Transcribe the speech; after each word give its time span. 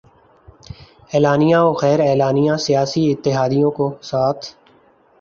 اعلانیہ 1.13 1.57
وغیر 1.69 1.99
اعلانیہ 1.99 2.55
سیاسی 2.57 3.03
اتحادیوں 3.11 3.71
کو 3.71 3.91
ساتھ 4.01 4.45